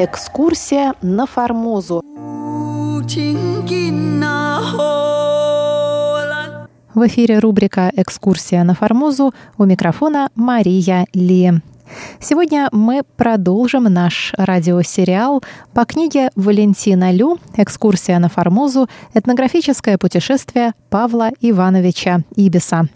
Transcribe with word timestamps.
Экскурсия 0.00 0.94
на 1.02 1.26
Формозу. 1.26 2.02
В 6.94 7.06
эфире 7.08 7.40
рубрика 7.40 7.90
«Экскурсия 7.96 8.62
на 8.62 8.76
Формозу» 8.76 9.34
у 9.56 9.64
микрофона 9.64 10.28
Мария 10.36 11.04
Ли. 11.14 11.52
Сегодня 12.20 12.68
мы 12.70 13.02
продолжим 13.16 13.84
наш 13.84 14.32
радиосериал 14.36 15.42
по 15.74 15.84
книге 15.84 16.30
Валентина 16.36 17.10
Лю 17.10 17.40
«Экскурсия 17.56 18.20
на 18.20 18.28
Формозу. 18.28 18.88
Этнографическое 19.14 19.98
путешествие 19.98 20.74
Павла 20.90 21.30
Ивановича 21.40 22.20
Ибиса». 22.36 22.88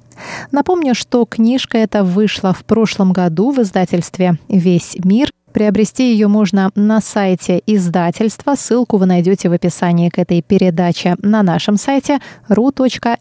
Напомню, 0.53 0.95
что 0.95 1.25
книжка 1.25 1.79
эта 1.79 2.05
вышла 2.05 2.53
в 2.53 2.65
прошлом 2.65 3.13
году 3.13 3.51
в 3.51 3.61
издательстве 3.61 4.39
«Весь 4.49 4.97
мир». 5.03 5.31
Приобрести 5.53 6.13
ее 6.13 6.29
можно 6.29 6.71
на 6.75 7.01
сайте 7.01 7.63
издательства. 7.67 8.55
Ссылку 8.55 8.97
вы 8.97 9.07
найдете 9.07 9.49
в 9.49 9.53
описании 9.53 10.09
к 10.09 10.19
этой 10.19 10.43
передаче 10.43 11.17
на 11.23 11.43
нашем 11.43 11.77
сайте 11.77 12.19
ru.rti.org.tw. 12.49 13.13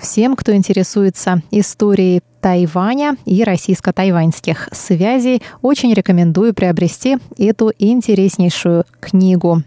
Всем, 0.00 0.36
кто 0.36 0.54
интересуется 0.54 1.42
историей 1.50 2.22
Тайваня 2.40 3.16
и 3.24 3.44
российско-тайваньских 3.44 4.68
связей, 4.72 5.42
очень 5.62 5.94
рекомендую 5.94 6.54
приобрести 6.54 7.18
эту 7.38 7.72
интереснейшую 7.78 8.84
книгу. 8.98 9.62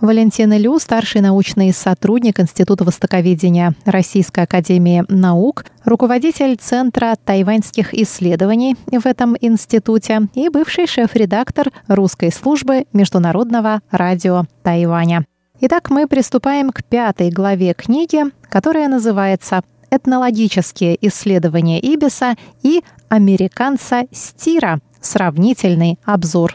Валентина 0.00 0.56
Лю, 0.56 0.78
старший 0.78 1.20
научный 1.20 1.72
сотрудник 1.72 2.40
Института 2.40 2.84
востоковедения 2.84 3.74
Российской 3.84 4.44
академии 4.44 5.04
наук, 5.08 5.64
руководитель 5.84 6.56
Центра 6.56 7.16
тайваньских 7.24 7.94
исследований 7.94 8.76
в 8.90 9.06
этом 9.06 9.36
институте 9.40 10.28
и 10.34 10.48
бывший 10.48 10.86
шеф-редактор 10.86 11.68
русской 11.86 12.32
службы 12.32 12.86
Международного 12.92 13.80
радио 13.90 14.44
Тайваня. 14.62 15.24
Итак, 15.60 15.90
мы 15.90 16.06
приступаем 16.06 16.70
к 16.70 16.84
пятой 16.84 17.30
главе 17.30 17.74
книги, 17.74 18.24
которая 18.48 18.88
называется 18.88 19.62
«Этнологические 19.90 20.96
исследования 21.08 21.80
Ибиса 21.80 22.36
и 22.62 22.82
американца 23.08 24.04
Стира. 24.12 24.80
Сравнительный 25.00 25.98
обзор». 26.04 26.54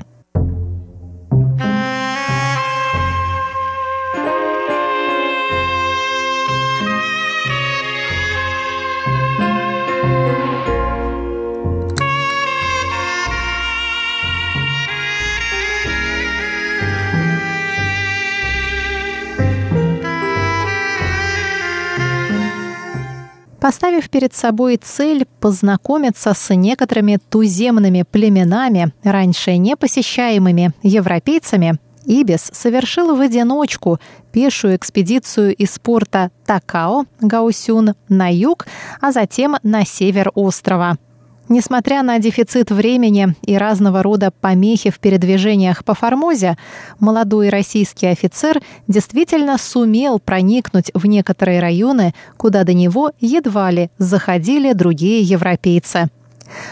Поставив 23.74 24.08
перед 24.08 24.36
собой 24.36 24.78
цель 24.78 25.26
познакомиться 25.40 26.36
с 26.36 26.54
некоторыми 26.54 27.18
туземными 27.32 28.04
племенами, 28.04 28.94
раньше 29.02 29.58
не 29.58 29.76
посещаемыми 29.76 30.74
европейцами, 30.84 31.80
Ибис 32.06 32.52
совершил 32.54 33.16
в 33.16 33.20
одиночку 33.20 34.00
пешую 34.32 34.76
экспедицию 34.76 35.56
из 35.56 35.80
порта 35.80 36.30
Такао, 36.46 37.06
Гаусюн, 37.20 37.96
на 38.10 38.32
юг, 38.32 38.68
а 39.02 39.12
затем 39.12 39.58
на 39.64 39.86
север 39.86 40.30
острова– 40.36 41.00
Несмотря 41.50 42.04
на 42.04 42.20
дефицит 42.20 42.72
времени 42.72 43.36
и 43.42 43.58
разного 43.58 44.02
рода 44.02 44.32
помехи 44.32 44.90
в 44.90 45.00
передвижениях 45.00 45.84
по 45.84 45.94
Формозе, 45.94 46.58
молодой 47.00 47.50
российский 47.50 48.08
офицер 48.08 48.62
действительно 48.88 49.58
сумел 49.58 50.20
проникнуть 50.20 50.90
в 50.94 51.06
некоторые 51.06 51.60
районы, 51.60 52.14
куда 52.38 52.64
до 52.64 52.74
него 52.74 53.12
едва 53.20 53.72
ли 53.72 53.90
заходили 53.98 54.72
другие 54.72 55.22
европейцы. 55.22 56.08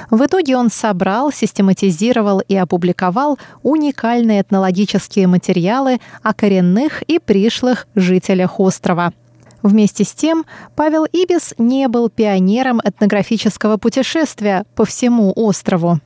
В 0.10 0.26
итоге 0.26 0.56
он 0.56 0.70
собрал, 0.70 1.34
систематизировал 1.34 2.40
и 2.40 2.56
опубликовал 2.56 3.40
уникальные 3.64 4.42
этнологические 4.42 5.28
материалы 5.28 6.00
о 6.24 6.34
коренных 6.34 7.02
и 7.04 7.20
пришлых 7.20 7.88
жителях 7.96 8.60
острова– 8.60 9.12
Вместе 9.64 10.04
с 10.04 10.14
тем, 10.14 10.46
Павел 10.76 11.06
Ибис 11.06 11.56
не 11.58 11.88
был 11.88 12.10
пионером 12.10 12.80
этнографического 12.84 13.78
путешествия 13.78 14.66
по 14.76 14.84
всему 14.86 15.34
острову. 15.36 16.00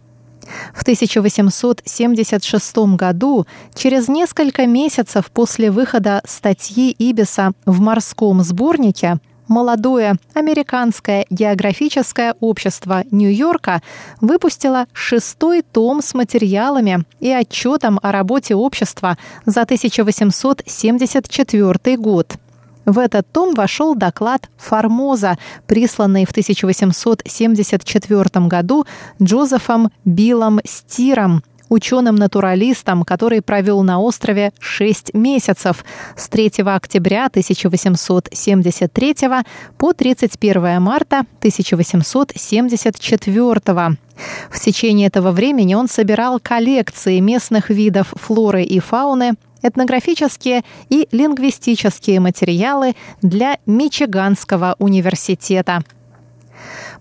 В 0.73 0.81
1876 0.83 2.77
году, 2.95 3.45
через 3.73 4.07
несколько 4.07 4.67
месяцев 4.67 5.31
после 5.31 5.71
выхода 5.71 6.21
статьи 6.25 6.91
Ибиса 6.91 7.53
в 7.65 7.79
морском 7.79 8.43
сборнике, 8.43 9.17
молодое 9.47 10.17
американское 10.33 11.25
географическое 11.31 12.35
общество 12.41 13.03
Нью-Йорка 13.09 13.81
выпустило 14.21 14.85
шестой 14.93 15.63
том 15.63 16.03
с 16.03 16.13
материалами 16.13 17.05
и 17.19 17.31
отчетом 17.31 17.99
о 18.03 18.11
работе 18.11 18.53
общества 18.53 19.17
за 19.45 19.63
1874 19.63 21.97
год– 21.97 22.35
в 22.85 22.99
этот 22.99 23.31
том 23.31 23.53
вошел 23.53 23.95
доклад 23.95 24.49
Формоза, 24.57 25.37
присланный 25.67 26.25
в 26.25 26.31
1874 26.31 28.47
году 28.47 28.85
Джозефом 29.21 29.91
Биллом 30.03 30.59
Стиром, 30.65 31.43
ученым-натуралистом, 31.69 33.03
который 33.03 33.41
провел 33.41 33.81
на 33.83 33.99
острове 33.99 34.53
6 34.59 35.13
месяцев 35.13 35.83
с 36.15 36.29
3 36.29 36.63
октября 36.65 37.25
1873 37.25 39.15
по 39.77 39.91
31 39.93 40.81
марта 40.81 41.25
1874. 41.39 43.97
В 44.49 44.59
течение 44.59 45.07
этого 45.07 45.31
времени 45.31 45.75
он 45.75 45.89
собирал 45.89 46.39
коллекции 46.39 47.19
местных 47.19 47.69
видов 47.69 48.13
флоры 48.15 48.63
и 48.63 48.79
фауны, 48.79 49.33
этнографические 49.65 50.63
и 50.89 51.07
лингвистические 51.11 52.19
материалы 52.19 52.95
для 53.21 53.57
Мичиганского 53.65 54.75
университета. 54.79 55.83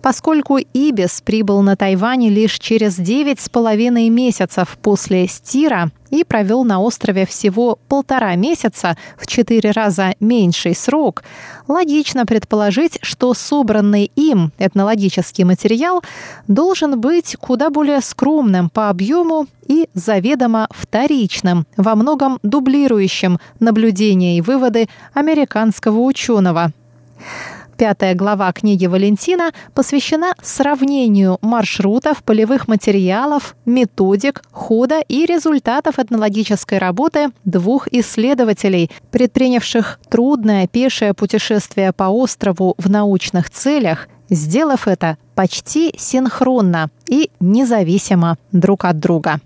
Поскольку 0.05 0.59
Ибис 0.59 1.23
прибыл 1.23 1.63
на 1.63 1.77
Тайвань 1.77 2.29
лишь 2.29 2.59
через 2.59 2.97
девять 2.97 3.41
с 3.41 3.49
половиной 3.49 4.11
месяцев 4.11 4.77
после 4.83 5.27
Стира 5.27 5.93
и 6.11 6.25
провел 6.25 6.63
на 6.63 6.79
острове 6.79 7.25
всего 7.25 7.79
полтора 7.89 8.35
месяца, 8.37 8.99
в 9.17 9.27
четыре 9.27 9.71
раза 9.71 10.15
меньший 10.21 10.75
срок, 10.75 11.25
логично 11.69 12.27
предположить, 12.27 12.99
что 13.01 13.33
собранный 13.33 14.13
им 14.15 14.53
этнологический 14.59 15.45
материал 15.45 16.03
должен 16.49 17.01
быть 17.01 17.35
куда 17.37 17.71
более 17.71 18.03
скромным 18.03 18.69
по 18.69 18.91
объему 18.91 19.47
и 19.67 19.89
заведомо 19.95 20.69
вторичным, 20.71 21.67
во 21.79 21.95
многом 21.95 22.41
дублирующим 22.43 23.39
наблюдения 23.59 24.37
и 24.37 24.43
выводы 24.43 24.87
американского 25.15 26.01
ученого. 26.01 26.73
Пятая 27.77 28.15
глава 28.15 28.53
книги 28.53 28.87
Валентина 28.87 29.51
посвящена 29.75 30.35
сравнению 30.41 31.39
маршрутов, 31.43 32.23
полевых 32.23 32.69
материалов, 32.69 33.57
методик, 33.67 34.43
хода 34.53 35.01
и 35.01 35.27
результатов 35.27 35.99
этнологической 35.99 36.79
работы 36.79 37.31
двух 37.45 37.89
исследователей, 37.89 38.93
предпринявших 39.11 39.99
трудное 40.09 40.69
пешее 40.69 41.15
путешествие 41.15 41.93
по 41.93 42.05
острову 42.05 42.77
в 42.79 42.89
научных 42.89 43.51
целях, 43.51 44.09
сделав 44.31 44.87
это 44.87 45.19
почти 45.35 45.93
синхронно 45.99 46.91
и 47.09 47.31
независимо 47.41 48.39
друг 48.53 48.85
от 48.85 49.01
друга. 49.01 49.41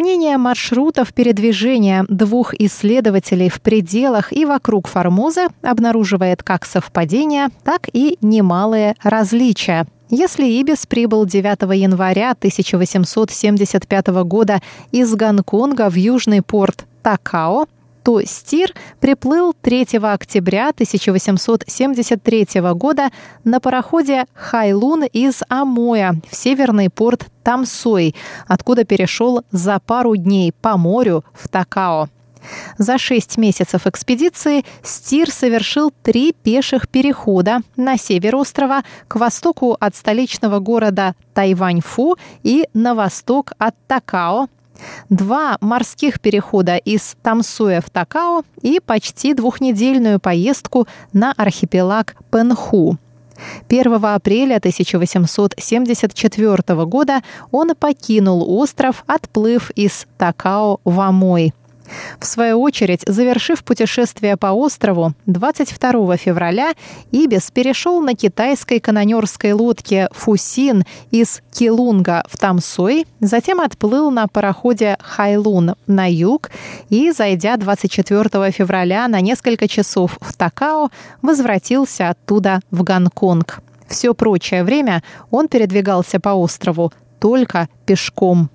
Сравнение 0.00 0.38
маршрутов 0.38 1.12
передвижения 1.12 2.06
двух 2.08 2.54
исследователей 2.54 3.50
в 3.50 3.60
пределах 3.60 4.32
и 4.32 4.46
вокруг 4.46 4.88
Формозы 4.88 5.48
обнаруживает 5.60 6.42
как 6.42 6.64
совпадения, 6.64 7.50
так 7.64 7.86
и 7.92 8.16
немалые 8.22 8.94
различия. 9.02 9.86
Если 10.08 10.44
Ибис 10.46 10.86
прибыл 10.86 11.26
9 11.26 11.78
января 11.78 12.30
1875 12.30 14.06
года 14.24 14.62
из 14.90 15.14
Гонконга 15.14 15.90
в 15.90 15.96
южный 15.96 16.40
порт 16.40 16.86
Такао, 17.02 17.66
то 18.02 18.22
Стир 18.22 18.74
приплыл 19.00 19.54
3 19.60 19.98
октября 20.02 20.68
1873 20.70 22.46
года 22.74 23.10
на 23.44 23.60
пароходе 23.60 24.26
«Хайлун» 24.34 25.04
из 25.04 25.42
Амоя 25.48 26.20
в 26.30 26.36
северный 26.36 26.90
порт 26.90 27.26
Тамсой, 27.42 28.14
откуда 28.46 28.84
перешел 28.84 29.44
за 29.50 29.78
пару 29.80 30.16
дней 30.16 30.52
по 30.52 30.76
морю 30.76 31.24
в 31.34 31.48
Такао. 31.48 32.08
За 32.78 32.98
шесть 32.98 33.36
месяцев 33.36 33.86
экспедиции 33.86 34.64
Стир 34.82 35.30
совершил 35.30 35.92
три 36.02 36.32
пеших 36.32 36.88
перехода 36.88 37.60
на 37.76 37.96
север 37.98 38.36
острова, 38.36 38.82
к 39.08 39.16
востоку 39.16 39.76
от 39.78 39.94
столичного 39.94 40.58
города 40.58 41.14
Тайваньфу 41.34 42.16
и 42.42 42.66
на 42.72 42.94
восток 42.94 43.52
от 43.58 43.74
Такао, 43.86 44.48
два 45.08 45.56
морских 45.60 46.20
перехода 46.20 46.76
из 46.76 47.16
Тамсуя 47.22 47.80
в 47.80 47.88
Такао 47.90 48.44
и 48.62 48.78
почти 48.80 49.34
двухнедельную 49.34 50.20
поездку 50.20 50.86
на 51.12 51.32
архипелаг 51.36 52.14
Пенху. 52.30 52.96
1 53.68 54.04
апреля 54.04 54.56
1874 54.56 56.84
года 56.84 57.22
он 57.50 57.74
покинул 57.74 58.58
остров, 58.58 59.02
отплыв 59.06 59.70
из 59.70 60.06
Такао 60.18 60.78
в 60.84 61.00
Амой– 61.00 61.54
в 62.18 62.26
свою 62.26 62.60
очередь, 62.60 63.02
завершив 63.06 63.62
путешествие 63.64 64.36
по 64.36 64.48
острову, 64.48 65.14
22 65.26 66.16
февраля 66.16 66.72
Ибис 67.12 67.50
перешел 67.50 68.00
на 68.00 68.14
китайской 68.14 68.80
канонерской 68.80 69.52
лодке 69.52 70.08
«Фусин» 70.12 70.84
из 71.10 71.42
Килунга 71.52 72.24
в 72.28 72.36
Тамсой, 72.36 73.06
затем 73.20 73.60
отплыл 73.60 74.10
на 74.10 74.26
пароходе 74.26 74.96
«Хайлун» 75.00 75.74
на 75.86 76.10
юг 76.10 76.50
и, 76.88 77.10
зайдя 77.10 77.56
24 77.56 78.50
февраля 78.50 79.08
на 79.08 79.20
несколько 79.20 79.68
часов 79.68 80.18
в 80.20 80.32
Такао, 80.34 80.90
возвратился 81.22 82.10
оттуда 82.10 82.60
в 82.70 82.82
Гонконг. 82.82 83.62
Все 83.88 84.14
прочее 84.14 84.62
время 84.62 85.02
он 85.30 85.48
передвигался 85.48 86.20
по 86.20 86.30
острову 86.30 86.92
только 87.18 87.68
пешком. 87.86 88.50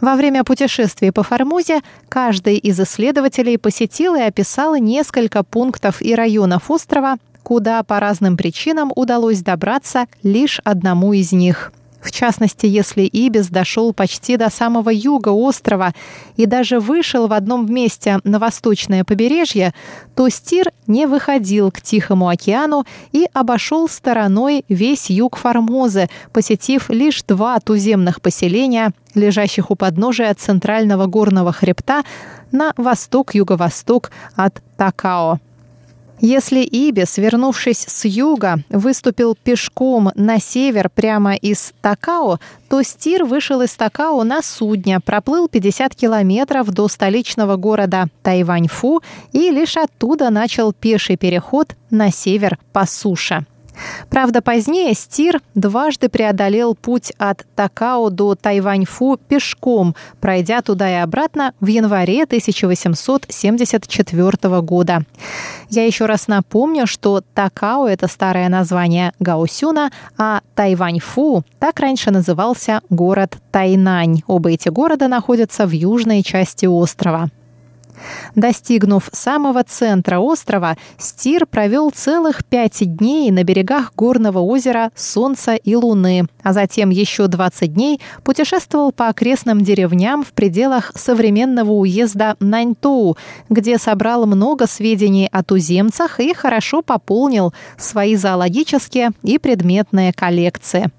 Во 0.00 0.14
время 0.14 0.44
путешествий 0.44 1.10
по 1.10 1.22
Формозе 1.22 1.80
каждый 2.08 2.56
из 2.56 2.78
исследователей 2.78 3.58
посетил 3.58 4.14
и 4.14 4.20
описал 4.20 4.76
несколько 4.76 5.42
пунктов 5.42 6.00
и 6.00 6.14
районов 6.14 6.70
острова, 6.70 7.16
куда 7.42 7.82
по 7.82 7.98
разным 7.98 8.36
причинам 8.36 8.92
удалось 8.94 9.40
добраться 9.40 10.06
лишь 10.22 10.60
одному 10.64 11.12
из 11.12 11.32
них. 11.32 11.72
В 12.00 12.12
частности, 12.12 12.66
если 12.66 13.02
Ибис 13.02 13.48
дошел 13.48 13.92
почти 13.92 14.36
до 14.36 14.50
самого 14.50 14.90
юга 14.90 15.30
острова 15.30 15.92
и 16.36 16.46
даже 16.46 16.78
вышел 16.78 17.26
в 17.26 17.32
одном 17.32 17.72
месте 17.72 18.20
на 18.22 18.38
восточное 18.38 19.04
побережье, 19.04 19.74
то 20.14 20.28
Стир 20.28 20.70
не 20.86 21.06
выходил 21.06 21.70
к 21.72 21.80
Тихому 21.80 22.28
океану 22.28 22.84
и 23.12 23.26
обошел 23.32 23.88
стороной 23.88 24.64
весь 24.68 25.10
юг 25.10 25.36
Формозы, 25.36 26.08
посетив 26.32 26.88
лишь 26.88 27.22
два 27.24 27.58
туземных 27.58 28.20
поселения, 28.20 28.92
лежащих 29.14 29.70
у 29.70 29.74
подножия 29.74 30.32
центрального 30.34 31.06
горного 31.06 31.52
хребта 31.52 32.04
на 32.52 32.72
восток-юго-восток 32.76 34.12
от 34.36 34.62
Такао. 34.76 35.40
Если 36.20 36.60
Ибис, 36.60 37.16
вернувшись 37.16 37.84
с 37.86 38.04
юга, 38.04 38.58
выступил 38.70 39.36
пешком 39.36 40.10
на 40.16 40.40
север 40.40 40.90
прямо 40.90 41.34
из 41.36 41.72
Такао, 41.80 42.40
то 42.68 42.82
Стир 42.82 43.24
вышел 43.24 43.62
из 43.62 43.74
Такао 43.74 44.24
на 44.24 44.42
судне, 44.42 44.98
проплыл 44.98 45.48
50 45.48 45.94
километров 45.94 46.68
до 46.70 46.88
столичного 46.88 47.56
города 47.56 48.08
Тайваньфу 48.22 49.00
и 49.32 49.50
лишь 49.50 49.76
оттуда 49.76 50.30
начал 50.30 50.72
пеший 50.72 51.16
переход 51.16 51.76
на 51.90 52.10
север 52.10 52.58
по 52.72 52.84
суше. 52.84 53.46
Правда, 54.10 54.42
позднее 54.42 54.92
Стир 54.94 55.40
дважды 55.54 56.08
преодолел 56.08 56.74
путь 56.74 57.12
от 57.18 57.46
Такао 57.54 58.10
до 58.10 58.34
Тайваньфу 58.34 59.20
пешком, 59.28 59.94
пройдя 60.20 60.62
туда 60.62 60.90
и 60.90 60.94
обратно 60.94 61.54
в 61.60 61.66
январе 61.66 62.24
1874 62.24 64.60
года. 64.60 65.04
Я 65.70 65.86
еще 65.86 66.06
раз 66.06 66.26
напомню, 66.28 66.86
что 66.86 67.22
Такао– 67.34 67.86
это 67.90 68.08
старое 68.08 68.48
название 68.48 69.12
Гаосюна, 69.20 69.90
а 70.16 70.40
Тайваньфу– 70.54 71.44
так 71.58 71.78
раньше 71.80 72.10
назывался 72.10 72.80
город 72.88 73.36
Тайнань. 73.50 74.22
Оба 74.26 74.50
эти 74.50 74.68
города 74.68 75.08
находятся 75.08 75.66
в 75.66 75.72
южной 75.72 76.22
части 76.22 76.66
острова. 76.66 77.30
Достигнув 78.34 79.08
самого 79.12 79.64
центра 79.64 80.18
острова, 80.18 80.76
Стир 80.98 81.46
провел 81.46 81.90
целых 81.90 82.44
пять 82.44 82.78
дней 82.80 83.30
на 83.30 83.44
берегах 83.44 83.92
горного 83.94 84.40
озера 84.40 84.90
Солнца 84.94 85.54
и 85.54 85.74
Луны, 85.74 86.26
а 86.42 86.52
затем 86.52 86.90
еще 86.90 87.26
20 87.26 87.72
дней 87.72 88.00
путешествовал 88.24 88.92
по 88.92 89.08
окрестным 89.08 89.62
деревням 89.62 90.24
в 90.24 90.32
пределах 90.32 90.92
современного 90.94 91.72
уезда 91.72 92.36
Наньтоу, 92.40 93.16
где 93.48 93.78
собрал 93.78 94.26
много 94.26 94.66
сведений 94.66 95.28
о 95.30 95.42
туземцах 95.42 96.20
и 96.20 96.34
хорошо 96.34 96.82
пополнил 96.82 97.52
свои 97.76 98.16
зоологические 98.16 99.10
и 99.22 99.38
предметные 99.38 100.12
коллекции. 100.12 100.90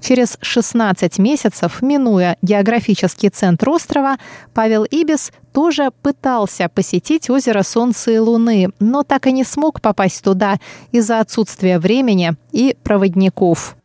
Через 0.00 0.38
16 0.40 1.18
месяцев, 1.18 1.82
минуя 1.82 2.36
географический 2.42 3.28
центр 3.28 3.70
острова, 3.70 4.16
Павел 4.52 4.84
Ибис 4.84 5.32
тоже 5.52 5.90
пытался 6.02 6.68
посетить 6.68 7.30
озеро 7.30 7.62
Солнца 7.62 8.10
и 8.10 8.18
Луны, 8.18 8.70
но 8.80 9.02
так 9.02 9.26
и 9.26 9.32
не 9.32 9.44
смог 9.44 9.80
попасть 9.80 10.22
туда 10.22 10.58
из-за 10.92 11.20
отсутствия 11.20 11.78
времени 11.78 12.34
и 12.52 12.76
проводников. 12.82 13.76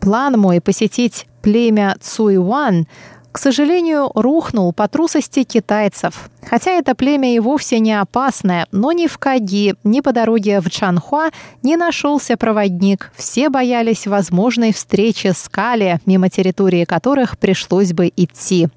План 0.00 0.38
мой 0.38 0.60
посетить 0.60 1.26
племя 1.42 1.96
Цуйван 2.00 2.86
к 3.34 3.38
сожалению, 3.38 4.12
рухнул 4.14 4.72
по 4.72 4.86
трусости 4.86 5.42
китайцев. 5.42 6.30
Хотя 6.48 6.70
это 6.70 6.94
племя 6.94 7.34
и 7.34 7.40
вовсе 7.40 7.80
не 7.80 7.92
опасное, 7.92 8.68
но 8.70 8.92
ни 8.92 9.08
в 9.08 9.18
Каги, 9.18 9.74
ни 9.82 10.00
по 10.02 10.12
дороге 10.12 10.60
в 10.60 10.70
Чанхуа 10.70 11.30
не 11.60 11.76
нашелся 11.76 12.36
проводник. 12.36 13.10
Все 13.16 13.48
боялись 13.48 14.06
возможной 14.06 14.72
встречи 14.72 15.32
с 15.34 15.48
Кали, 15.48 15.98
мимо 16.06 16.30
территории 16.30 16.84
которых 16.84 17.36
пришлось 17.36 17.92
бы 17.92 18.12
идти. 18.14 18.68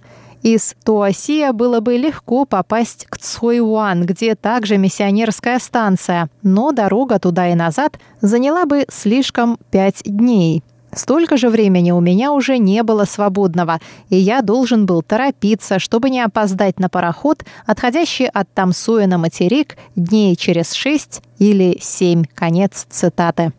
Из 0.42 0.74
Туасия 0.84 1.54
было 1.54 1.80
бы 1.80 1.96
легко 1.96 2.46
попасть 2.46 3.06
к 3.08 3.20
Цхойуан, 3.20 4.08
где 4.08 4.34
также 4.34 4.78
миссионерская 4.78 5.60
станция, 5.60 6.30
но 6.42 6.72
дорога 6.72 7.20
туда 7.20 7.50
и 7.50 7.54
назад 7.54 8.00
заняла 8.22 8.66
бы 8.66 8.88
слишком 8.90 9.60
пять 9.70 10.02
дней. 10.04 10.64
Столько 10.94 11.38
же 11.38 11.50
времени 11.50 11.92
у 11.92 12.00
меня 12.00 12.32
уже 12.32 12.58
не 12.58 12.82
было 12.84 13.06
свободного, 13.06 13.80
и 14.10 14.18
я 14.18 14.42
должен 14.42 14.86
был 14.86 15.02
торопиться, 15.02 15.80
чтобы 15.80 16.10
не 16.10 16.22
опоздать 16.22 16.80
на 16.80 16.90
пароход, 16.90 17.44
отходящий 17.66 18.28
от 18.28 18.52
Тамсуя 18.54 19.06
на 19.06 19.18
материк 19.18 19.78
дней 19.96 20.36
через 20.36 20.72
шесть 20.74 21.22
или 21.40 21.78
семь. 21.82 22.24
Конец 22.34 22.88
цитаты. 22.90 23.52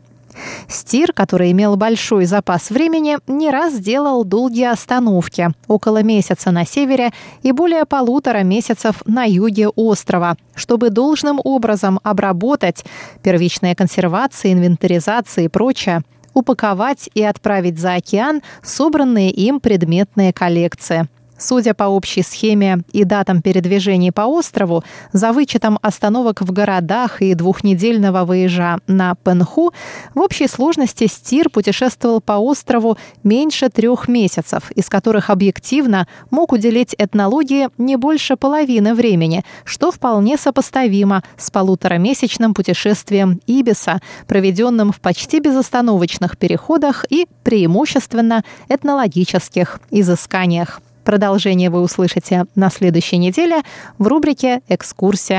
Стир, 0.68 1.12
который 1.12 1.50
имел 1.50 1.76
большой 1.76 2.24
запас 2.24 2.70
времени, 2.70 3.18
не 3.26 3.50
раз 3.50 3.78
делал 3.78 4.24
долгие 4.24 4.70
остановки, 4.70 5.50
около 5.66 6.02
месяца 6.02 6.50
на 6.50 6.64
севере 6.64 7.10
и 7.42 7.52
более 7.52 7.84
полутора 7.84 8.42
месяцев 8.44 9.02
на 9.04 9.24
юге 9.24 9.68
острова, 9.68 10.36
чтобы 10.54 10.90
должным 10.90 11.40
образом 11.42 11.98
обработать 12.02 12.84
первичная 13.22 13.74
консервация, 13.74 14.52
инвентаризация 14.52 15.44
и 15.44 15.48
прочее– 15.48 16.02
упаковать 16.34 17.10
и 17.14 17.22
отправить 17.22 17.78
за 17.78 17.94
океан 17.94 18.42
собранные 18.62 19.30
им 19.30 19.60
предметные 19.60 20.32
коллекции. 20.32 21.08
Судя 21.38 21.72
по 21.72 21.84
общей 21.84 22.22
схеме 22.22 22.80
и 22.92 23.04
датам 23.04 23.42
передвижений 23.42 24.10
по 24.10 24.22
острову, 24.22 24.82
за 25.12 25.32
вычетом 25.32 25.78
остановок 25.82 26.42
в 26.42 26.52
городах 26.52 27.22
и 27.22 27.34
двухнедельного 27.34 28.24
выезжа 28.24 28.80
на 28.88 29.14
Пенху, 29.14 29.72
в 30.14 30.20
общей 30.20 30.48
сложности 30.48 31.06
Стир 31.06 31.48
путешествовал 31.48 32.20
по 32.20 32.32
острову 32.32 32.98
меньше 33.22 33.68
трех 33.68 34.08
месяцев, 34.08 34.72
из 34.72 34.88
которых 34.88 35.30
объективно 35.30 36.08
мог 36.30 36.52
уделить 36.52 36.94
этнологии 36.98 37.68
не 37.78 37.96
больше 37.96 38.36
половины 38.36 38.94
времени, 38.94 39.44
что 39.64 39.92
вполне 39.92 40.36
сопоставимо 40.36 41.22
с 41.36 41.50
полуторамесячным 41.52 42.52
путешествием 42.52 43.40
Ибиса, 43.46 44.00
проведенным 44.26 44.90
в 44.90 45.00
почти 45.00 45.38
безостановочных 45.38 46.36
переходах 46.36 47.04
и 47.08 47.28
преимущественно 47.44 48.42
этнологических 48.68 49.80
изысканиях. 49.90 50.80
Продолжение 51.08 51.70
вы 51.70 51.80
услышите 51.80 52.44
на 52.54 52.68
следующей 52.68 53.16
неделе 53.16 53.62
в 53.96 54.06
рубрике 54.06 54.60
«Экскурсия 54.68 55.36